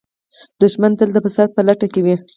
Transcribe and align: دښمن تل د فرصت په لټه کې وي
دښمن 0.61 0.91
تل 0.99 1.09
د 1.13 1.17
فرصت 1.23 1.49
په 1.53 1.61
لټه 1.67 1.87
کې 1.93 2.01
وي 2.05 2.15